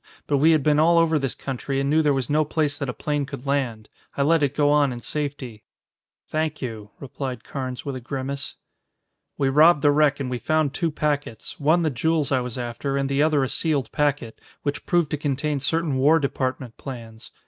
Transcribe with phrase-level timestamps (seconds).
[0.25, 2.89] But we had been all over this country and knew there was no place that
[2.89, 3.87] a plane could land.
[4.17, 5.63] I let it go on in safety."
[6.27, 8.55] "Thank you," replied Carnes with a grimace.
[9.37, 12.97] "We robbed the wreck and we found two packets, one the jewels I was after,
[12.97, 17.29] and the other a sealed packet, which proved to contain certain War Department plans.